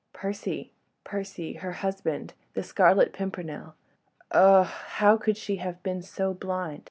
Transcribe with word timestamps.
Percy... 0.13 0.73
Percy... 1.03 1.53
her 1.57 1.73
husband... 1.73 2.33
the 2.55 2.63
Scarlet 2.63 3.13
Pimpernel.... 3.13 3.75
Oh! 4.31 4.63
how 4.63 5.15
could 5.15 5.37
she 5.37 5.57
have 5.57 5.83
been 5.83 6.01
so 6.01 6.33
blind? 6.33 6.79